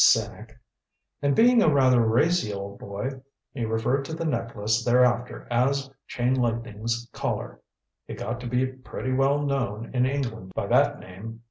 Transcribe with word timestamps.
"Cynic. 0.03 0.57
And 1.21 1.35
being 1.35 1.61
a 1.61 1.71
rather 1.71 2.03
racy 2.03 2.51
old 2.51 2.79
boy, 2.79 3.21
he 3.53 3.65
referred 3.65 4.03
to 4.05 4.15
the 4.15 4.25
necklace 4.25 4.83
thereafter 4.83 5.47
as 5.51 5.91
Chain 6.07 6.33
Lightning's 6.33 7.07
Collar. 7.13 7.59
It 8.07 8.17
got 8.17 8.39
to 8.39 8.47
be 8.47 8.65
pretty 8.65 9.11
well 9.13 9.45
known 9.45 9.91
in 9.93 10.07
England 10.07 10.53
by 10.55 10.65
that 10.65 10.99
name. 10.99 11.39